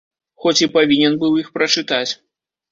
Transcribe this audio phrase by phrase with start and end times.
[0.45, 2.11] Хоць і павінен быў іх прачытаць.